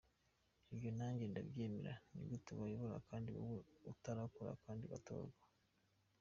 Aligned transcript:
ibyo 0.73 0.89
nanjye 0.97 1.25
ndabyemera 1.31 1.93
nigute 2.13 2.51
wayobora 2.59 2.97
kandi 3.09 3.27
wowe 3.37 3.59
udatora 3.91 4.51
kandi 4.63 4.81
ugatorwa. 4.85 5.41